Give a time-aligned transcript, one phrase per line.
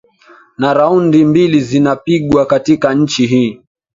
[0.57, 3.61] na raundi mbili zinapigwa katika nchi hii